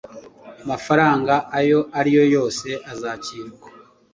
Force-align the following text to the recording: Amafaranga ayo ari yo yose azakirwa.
Amafaranga 0.63 1.33
ayo 1.59 1.79
ari 1.99 2.11
yo 2.17 2.23
yose 2.35 2.67
azakirwa. 2.91 3.67